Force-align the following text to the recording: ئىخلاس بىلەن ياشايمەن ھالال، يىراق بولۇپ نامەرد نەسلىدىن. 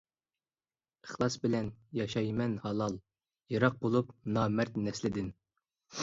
ئىخلاس 1.07 1.35
بىلەن 1.41 1.67
ياشايمەن 1.97 2.55
ھالال، 2.63 2.95
يىراق 3.55 3.77
بولۇپ 3.83 4.09
نامەرد 4.39 4.81
نەسلىدىن. 4.87 5.29